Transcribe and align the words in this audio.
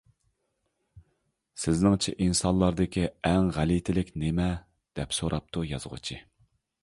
-سىزنىڭچە 1.63 2.13
ئىنسانلاردىكى 2.25 3.05
ئەڭ 3.31 3.51
غەلىتىلىك 3.59 4.11
نېمە؟ 4.23 4.49
دەپ 5.01 5.17
سوراپتۇ 5.19 5.67
يازغۇچى. 5.73 6.19